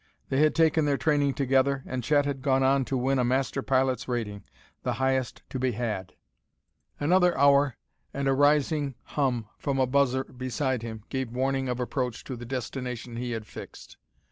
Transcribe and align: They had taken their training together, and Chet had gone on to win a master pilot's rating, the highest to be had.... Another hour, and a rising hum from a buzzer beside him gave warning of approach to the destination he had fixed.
They 0.29 0.39
had 0.39 0.55
taken 0.55 0.85
their 0.85 0.97
training 0.97 1.35
together, 1.35 1.83
and 1.85 2.03
Chet 2.03 2.25
had 2.25 2.41
gone 2.41 2.63
on 2.63 2.85
to 2.85 2.97
win 2.97 3.19
a 3.19 3.23
master 3.23 3.61
pilot's 3.61 4.07
rating, 4.07 4.43
the 4.81 4.93
highest 4.93 5.43
to 5.51 5.59
be 5.59 5.73
had.... 5.73 6.15
Another 6.99 7.37
hour, 7.37 7.75
and 8.11 8.27
a 8.27 8.33
rising 8.33 8.95
hum 9.03 9.47
from 9.59 9.77
a 9.77 9.85
buzzer 9.85 10.23
beside 10.23 10.81
him 10.81 11.03
gave 11.09 11.29
warning 11.29 11.69
of 11.69 11.79
approach 11.79 12.23
to 12.23 12.35
the 12.35 12.45
destination 12.45 13.17
he 13.17 13.33
had 13.33 13.45
fixed. 13.45 13.97